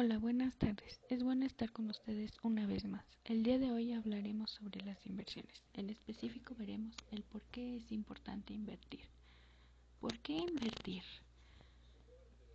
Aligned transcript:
Hola, 0.00 0.16
buenas 0.18 0.56
tardes. 0.56 1.00
Es 1.10 1.24
bueno 1.24 1.44
estar 1.44 1.72
con 1.72 1.90
ustedes 1.90 2.30
una 2.44 2.68
vez 2.68 2.84
más. 2.84 3.04
El 3.24 3.42
día 3.42 3.58
de 3.58 3.72
hoy 3.72 3.92
hablaremos 3.92 4.48
sobre 4.52 4.80
las 4.84 5.04
inversiones. 5.06 5.64
En 5.74 5.90
específico 5.90 6.54
veremos 6.56 6.94
el 7.10 7.24
por 7.24 7.42
qué 7.50 7.74
es 7.74 7.90
importante 7.90 8.54
invertir. 8.54 9.00
¿Por 9.98 10.16
qué 10.20 10.34
invertir? 10.34 11.02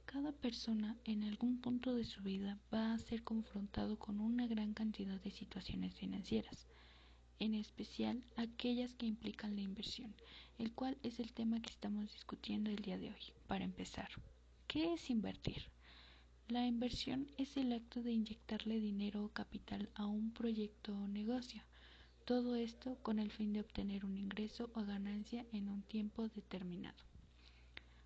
Cada 0.06 0.32
persona 0.32 0.96
en 1.04 1.26
algún 1.26 1.60
punto 1.60 1.94
de 1.94 2.06
su 2.06 2.22
vida 2.22 2.62
va 2.74 2.94
a 2.94 3.00
ser 3.00 3.24
confrontado 3.24 4.00
con 4.00 4.22
una 4.22 4.48
gran 4.48 4.74
cantidad 4.74 5.20
de 5.20 5.32
situaciones 5.32 5.94
financieras, 5.96 6.66
en 7.40 7.56
especial 7.56 8.24
aquellas 8.38 8.94
que 8.94 9.06
implican 9.06 9.58
la 9.58 9.64
inversión, 9.64 10.16
el 10.60 10.72
cual 10.72 10.98
es 11.04 11.20
el 11.20 11.34
tema 11.34 11.62
que 11.62 11.72
estamos 11.72 12.10
discutiendo 12.14 12.70
el 12.70 12.78
día 12.78 12.98
de 12.98 13.10
hoy. 13.10 13.34
Para 13.48 13.66
empezar, 13.66 14.08
¿qué 14.66 14.94
es 14.94 15.10
invertir? 15.10 15.74
La 16.50 16.68
inversión 16.68 17.32
es 17.38 17.56
el 17.56 17.72
acto 17.72 18.04
de 18.04 18.12
inyectarle 18.12 18.80
dinero 18.82 19.24
o 19.24 19.30
capital 19.30 19.90
a 19.96 20.06
un 20.06 20.34
proyecto 20.34 20.94
o 20.94 21.08
negocio. 21.08 21.64
Todo 22.26 22.58
esto 22.58 22.98
con 23.02 23.18
el 23.20 23.32
fin 23.32 23.54
de 23.54 23.62
obtener 23.62 24.04
un 24.04 24.18
ingreso 24.18 24.70
o 24.76 24.84
ganancia 24.84 25.46
en 25.54 25.70
un 25.70 25.84
tiempo 25.84 26.28
determinado. 26.28 27.02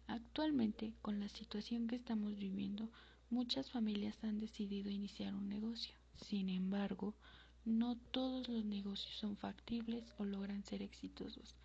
Actualmente, 0.06 0.94
con 1.02 1.20
la 1.20 1.30
situación 1.30 1.88
que 1.88 1.96
estamos 1.96 2.38
viviendo, 2.38 2.92
muchas 3.32 3.72
familias 3.72 4.24
han 4.24 4.38
decidido 4.38 4.92
iniciar 4.92 5.34
un 5.34 5.50
negocio. 5.50 5.96
Sin 6.16 6.50
embargo, 6.50 7.16
no 7.66 7.98
todos 8.12 8.48
los 8.50 8.64
negocios 8.64 9.16
son 9.16 9.36
factibles 9.36 10.14
o 10.20 10.26
logran 10.26 10.64
ser 10.64 10.84
exitosos, 10.84 11.56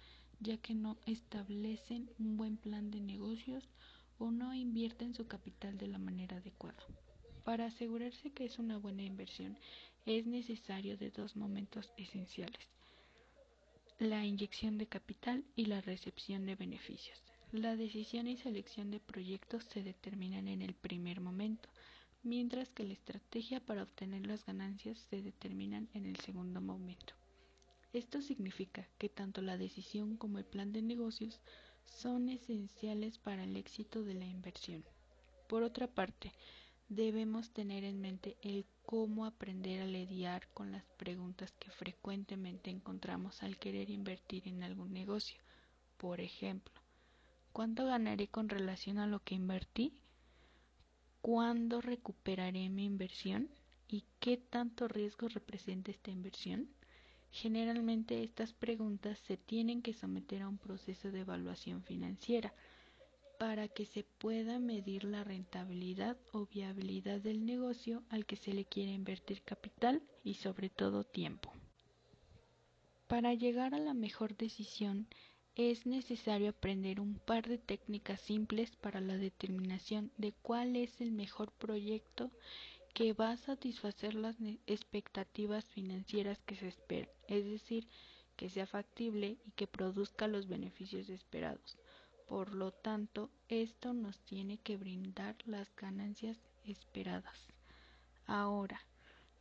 ya 0.41 0.57
que 0.57 0.75
no 0.75 0.97
establecen 1.05 2.11
un 2.19 2.39
buen 2.39 2.57
plan 2.57 2.91
de 2.91 3.01
negocios 3.01 3.69
o 4.23 4.31
no 4.31 4.55
invierten 4.55 5.15
su 5.15 5.27
capital 5.27 5.77
de 5.79 5.89
la 5.89 5.99
manera 5.99 6.37
adecuada. 6.37 6.81
Para 7.43 7.67
asegurarse 7.67 8.31
que 8.31 8.45
es 8.45 8.61
una 8.61 8.79
buena 8.79 9.03
inversión 9.03 9.59
es 10.07 10.27
necesario 10.27 10.97
de 10.97 11.11
dos 11.11 11.35
momentos 11.35 11.93
esenciales, 11.97 12.69
la 13.99 14.25
inyección 14.25 14.79
de 14.79 14.87
capital 14.87 15.45
y 15.57 15.65
la 15.65 15.81
recepción 15.81 16.47
de 16.47 16.55
beneficios. 16.55 17.21
La 17.51 17.75
decisión 17.75 18.29
y 18.29 18.37
selección 18.37 18.93
de 18.93 19.01
proyectos 19.01 19.65
se 19.65 19.83
determinan 19.83 20.47
en 20.47 20.63
el 20.63 20.75
primer 20.75 21.21
momento, 21.21 21.69
mientras 22.23 22.69
que 22.71 22.85
la 22.85 22.93
estrategia 22.93 23.59
para 23.59 23.83
obtener 23.83 24.25
las 24.29 24.47
ganancias 24.47 24.99
se 25.11 25.21
determinan 25.21 25.89
en 25.95 26.07
el 26.07 26.17
segundo 26.21 26.61
momento. 26.61 27.15
Esto 27.93 28.23
significa 28.23 28.89
que 28.99 29.09
tanto 29.09 29.43
la 29.43 29.59
decisión 29.59 30.17
como 30.17 30.39
el 30.39 30.45
plan 30.45 30.73
de 30.73 30.81
negocios 30.81 31.41
son 31.85 32.29
esenciales 32.29 33.19
para 33.19 33.45
el 33.45 33.57
éxito 33.57 34.03
de 34.03 34.15
la 34.15 34.27
inversión. 34.27 34.85
Por 35.49 35.63
otra 35.63 35.87
parte, 35.87 36.33
debemos 36.89 37.51
tener 37.51 37.85
en 37.85 38.01
mente 38.01 38.37
el 38.43 38.67
cómo 38.85 39.25
aprender 39.25 39.81
a 39.83 39.87
lidiar 39.87 40.49
con 40.55 40.73
las 40.73 40.85
preguntas 40.97 41.53
que 41.59 41.71
frecuentemente 41.71 42.71
encontramos 42.71 43.43
al 43.43 43.59
querer 43.59 43.91
invertir 43.91 44.49
en 44.49 44.63
algún 44.63 44.93
negocio. 44.93 45.41
Por 45.97 46.21
ejemplo, 46.21 46.75
¿cuánto 47.53 47.87
ganaré 47.87 48.29
con 48.29 48.49
relación 48.49 48.99
a 48.99 49.07
lo 49.07 49.21
que 49.21 49.35
invertí? 49.35 49.95
¿Cuándo 51.21 51.81
recuperaré 51.81 52.69
mi 52.69 52.85
inversión? 52.85 53.49
¿Y 53.89 54.05
qué 54.21 54.37
tanto 54.37 54.89
riesgo 54.89 55.29
representa 55.29 55.91
esta 55.91 56.11
inversión? 56.11 56.69
Generalmente 57.33 58.23
estas 58.23 58.53
preguntas 58.53 59.19
se 59.21 59.39
tienen 59.39 59.81
que 59.81 59.95
someter 59.95 60.43
a 60.43 60.49
un 60.49 60.59
proceso 60.59 61.11
de 61.11 61.21
evaluación 61.21 61.83
financiera 61.83 62.53
para 63.39 63.69
que 63.69 63.87
se 63.87 64.05
pueda 64.05 64.59
medir 64.59 65.05
la 65.05 65.25
rentabilidad 65.25 66.19
o 66.33 66.47
viabilidad 66.47 67.21
del 67.21 67.45
negocio 67.47 68.03
al 68.11 68.27
que 68.27 68.37
se 68.37 68.53
le 68.53 68.67
quiere 68.67 68.93
invertir 68.93 69.43
capital 69.43 70.03
y 70.23 70.35
sobre 70.35 70.69
todo 70.69 71.05
tiempo. 71.05 71.51
Para 73.09 73.33
llegar 73.33 73.75
a 73.75 73.79
la 73.79 73.95
mejor 73.95 74.37
decisión 74.37 75.09
es 75.57 75.87
necesario 75.87 76.51
aprender 76.51 77.01
un 77.01 77.15
par 77.15 77.49
de 77.49 77.59
técnicas 77.59 78.21
simples 78.21 78.77
para 78.77 79.01
la 79.01 79.17
determinación 79.17 80.13
de 80.19 80.33
cuál 80.43 80.77
es 80.77 81.01
el 81.01 81.13
mejor 81.13 81.51
proyecto 81.53 82.31
que 82.95 83.13
va 83.15 83.31
a 83.31 83.37
satisfacer 83.37 84.15
las 84.15 84.37
expectativas 84.67 85.65
financieras 85.65 86.43
que 86.43 86.57
se 86.57 86.69
esperan, 86.69 87.11
es 87.27 87.45
decir, 87.45 87.89
que 88.37 88.51
sea 88.51 88.67
factible 88.67 89.39
y 89.47 89.51
que 89.53 89.67
produzca 89.67 90.29
los 90.29 90.47
beneficios 90.47 91.09
esperados. 91.09 91.79
Por 92.27 92.55
lo 92.55 92.73
tanto, 92.73 93.31
esto 93.49 93.93
nos 93.93 94.19
tiene 94.21 94.59
que 94.59 94.77
brindar 94.77 95.37
las 95.45 95.75
ganancias 95.77 96.39
esperadas. 96.65 97.49
Ahora, 98.27 98.81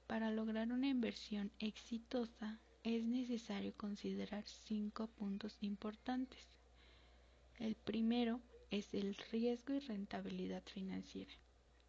para 0.07 0.31
lograr 0.31 0.72
una 0.72 0.88
inversión 0.88 1.51
exitosa 1.59 2.59
es 2.83 3.06
necesario 3.06 3.73
considerar 3.75 4.44
cinco 4.45 5.07
puntos 5.07 5.57
importantes. 5.62 6.47
El 7.59 7.75
primero 7.75 8.41
es 8.72 8.94
el 8.94 9.16
riesgo 9.31 9.73
y 9.73 9.79
rentabilidad 9.79 10.63
financiera. 10.63 11.33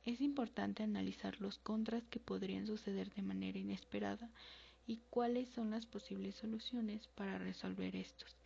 Es 0.04 0.20
importante 0.20 0.82
analizar 0.82 1.40
los 1.40 1.58
contras 1.58 2.02
que 2.08 2.18
podrían 2.18 2.66
suceder 2.66 3.12
de 3.14 3.22
manera 3.22 3.58
inesperada 3.58 4.30
y 4.84 4.98
cuáles 5.10 5.48
son 5.50 5.70
las 5.70 5.86
posibles 5.86 6.34
soluciones 6.34 7.06
para 7.14 7.38
resolver 7.38 7.94
estos. 7.94 8.36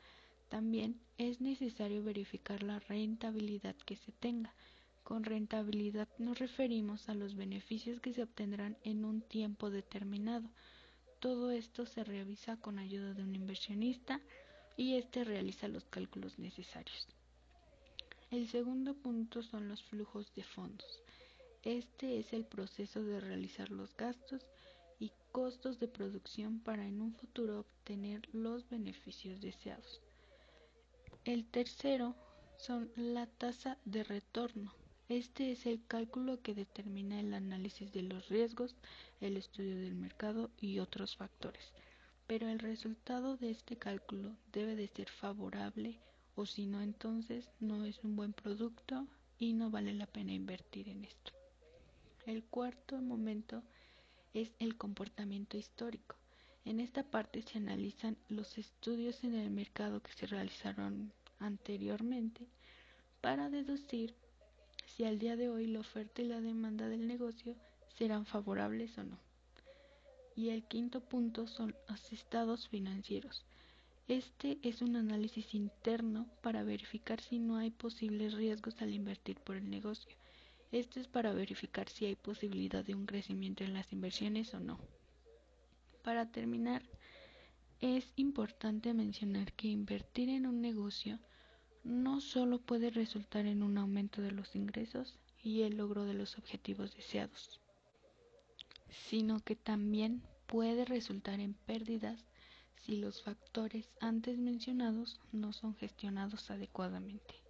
También 0.51 1.01
es 1.17 1.41
necesario 1.41 2.05
verificar 2.05 2.63
la 2.63 2.79
rentabilidad 2.79 3.75
que 3.75 3.97
se 3.97 4.13
tenga. 4.13 4.53
Con 5.03 5.25
rentabilidad 5.25 6.09
nos 6.19 6.39
referimos 6.39 7.09
a 7.09 7.15
los 7.15 7.37
beneficios 7.37 8.01
que 8.01 8.13
se 8.13 8.23
obtendrán 8.23 8.77
en 8.85 9.05
un 9.05 9.23
tiempo 9.23 9.71
determinado. 9.71 10.51
Todo 11.21 11.51
esto 11.51 11.87
se 11.87 12.05
revisa 12.05 12.59
con 12.59 12.79
ayuda 12.79 13.15
de 13.15 13.23
un 13.23 13.35
inversionista 13.35 14.21
y 14.77 14.97
éste 14.97 15.25
realiza 15.25 15.69
los 15.69 15.85
cálculos 15.85 16.39
necesarios. 16.39 17.09
El 18.31 18.47
segundo 18.49 18.95
punto 18.95 19.43
son 19.43 19.69
los 19.69 19.83
flujos 19.85 20.35
de 20.35 20.43
fondos. 20.43 21.01
Este 21.63 22.19
es 22.19 22.33
el 22.33 22.45
proceso 22.45 23.03
de 23.03 23.21
realizar 23.21 23.71
los 23.71 23.97
gastos 23.97 24.47
y 24.99 25.13
costos 25.33 25.79
de 25.79 25.89
producción 25.89 26.61
para 26.61 26.87
en 26.87 27.01
un 27.01 27.15
futuro 27.15 27.61
obtener 27.61 28.23
los 28.33 28.69
beneficios 28.69 29.41
deseados. 29.41 30.01
El 31.25 31.45
tercero 31.45 32.15
son 32.57 32.91
la 32.97 33.27
tasa 33.27 33.79
de 33.85 34.05
retorno. 34.05 34.73
Este 35.09 35.53
es 35.53 35.67
el 35.67 35.85
cálculo 35.87 36.41
que 36.43 36.55
determina 36.55 37.21
el 37.21 37.35
análisis 37.35 37.93
de 37.93 38.03
los 38.03 38.29
riesgos, 38.29 38.75
el 39.21 39.37
estudio 39.37 39.77
del 39.77 39.95
mercado 39.95 40.51
y 40.61 40.79
otros 40.79 41.17
factores. 41.17 41.73
Pero 42.27 42.49
el 42.49 42.59
resultado 42.59 43.37
de 43.37 43.51
este 43.51 43.77
cálculo 43.77 44.37
debe 44.53 44.75
de 44.75 44.89
ser 44.89 45.09
favorable 45.09 46.01
o 46.35 46.45
si 46.45 46.67
no 46.67 46.81
entonces 46.81 47.51
no 47.61 47.85
es 47.85 48.03
un 48.03 48.17
buen 48.17 48.33
producto 48.33 49.07
y 49.39 49.53
no 49.53 49.71
vale 49.71 49.95
la 49.95 50.07
pena 50.07 50.33
invertir 50.33 50.89
en 50.89 51.05
esto. 51.05 51.36
El 52.27 52.43
cuarto 52.43 53.01
momento 53.01 53.63
es 54.35 54.51
el 54.59 54.77
comportamiento 54.77 55.57
histórico. 55.57 56.17
En 56.65 56.81
esta 56.81 57.05
parte 57.05 57.41
se 57.43 57.59
analizan 57.59 58.17
los 58.29 58.59
estudios 58.59 59.23
en 59.23 59.37
el 59.37 59.49
mercado 59.51 60.01
que 60.01 60.13
se 60.13 60.27
realizaron 60.27 61.13
anteriormente 61.39 62.49
para 63.21 63.49
deducir 63.49 64.13
si 64.87 65.05
al 65.05 65.21
día 65.21 65.37
de 65.37 65.51
hoy 65.51 65.69
la 65.69 65.79
oferta 65.79 66.21
y 66.21 66.25
la 66.25 66.41
demanda 66.41 66.89
del 66.89 67.07
negocio 67.07 67.55
serán 67.97 68.27
favorables 68.27 68.99
o 68.99 69.05
no. 69.05 69.19
Y 70.35 70.49
el 70.49 70.65
quinto 70.65 71.03
punto 71.03 71.47
son 71.47 71.77
los 71.89 72.13
estados 72.13 72.67
financieros. 72.67 73.45
Este 74.09 74.59
es 74.63 74.83
un 74.83 74.97
análisis 74.97 75.55
interno 75.55 76.27
para 76.43 76.65
verificar 76.65 77.21
si 77.21 77.39
no 77.39 77.57
hay 77.57 77.71
posibles 77.71 78.35
riesgos 78.35 78.83
al 78.83 78.93
invertir 78.93 79.39
por 79.39 79.55
el 79.55 79.71
negocio 79.71 80.17
esto 80.73 81.01
es 81.01 81.09
para 81.09 81.33
verificar 81.33 81.89
si 81.89 82.07
hay 82.07 82.17
posibilidad 82.17 82.85
de 82.85 82.95
un 82.95 83.07
crecimiento 83.07 83.65
en 83.65 83.75
las 83.75 83.93
inversiones 83.93 84.53
o 84.55 84.61
no. 84.61 84.79
Para 86.03 86.31
terminar, 86.31 86.83
es 87.81 88.13
importante 88.17 88.95
mencionar 88.95 89.53
que 89.53 89.69
invertir 89.69 90.29
en 90.29 90.47
un 90.47 90.61
negocio 90.61 91.19
no 91.85 92.21
solo 92.21 92.59
puede 92.59 92.91
resultar 92.91 93.47
en 93.47 93.63
un 93.63 93.79
aumento 93.79 94.23
de 94.23 94.33
los 94.33 94.57
ingresos 94.57 95.19
y 95.43 95.63
el 95.63 95.77
logro 95.77 96.05
de 96.05 96.15
los 96.15 96.37
objetivos 96.39 96.97
deseados, 96.97 97.61
sino 98.89 99.41
que 99.41 99.55
también 99.55 100.23
puede 100.47 100.85
resultar 100.85 101.39
en 101.39 101.55
pérdidas 101.55 102.25
si 102.75 102.97
los 102.97 103.23
factores 103.23 103.91
antes 104.01 104.39
mencionados 104.39 105.21
no 105.33 105.53
son 105.53 105.75
gestionados 105.77 106.51
adecuadamente. 106.51 107.46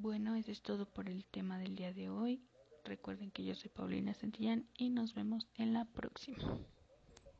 Bueno, 0.00 0.36
eso 0.36 0.52
es 0.52 0.62
todo 0.62 0.86
por 0.86 1.08
el 1.08 1.24
tema 1.24 1.58
del 1.58 1.74
día 1.74 1.92
de 1.92 2.08
hoy. 2.08 2.40
Recuerden 2.84 3.32
que 3.32 3.44
yo 3.44 3.56
soy 3.56 3.68
Paulina 3.68 4.14
Santillán 4.14 4.68
y 4.76 4.90
nos 4.90 5.12
vemos 5.12 5.48
en 5.56 5.72
la 5.72 5.86
próxima. 5.86 6.38